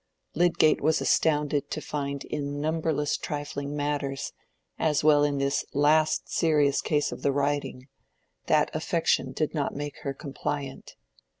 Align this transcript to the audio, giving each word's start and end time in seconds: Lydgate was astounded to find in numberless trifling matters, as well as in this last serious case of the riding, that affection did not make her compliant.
Lydgate 0.33 0.81
was 0.81 0.99
astounded 0.99 1.69
to 1.69 1.79
find 1.79 2.23
in 2.25 2.59
numberless 2.59 3.17
trifling 3.17 3.75
matters, 3.75 4.31
as 4.79 5.03
well 5.03 5.23
as 5.23 5.29
in 5.29 5.37
this 5.37 5.63
last 5.73 6.27
serious 6.27 6.81
case 6.81 7.11
of 7.11 7.21
the 7.21 7.31
riding, 7.31 7.87
that 8.47 8.71
affection 8.75 9.31
did 9.31 9.53
not 9.53 9.75
make 9.75 9.99
her 9.99 10.15
compliant. 10.15 10.95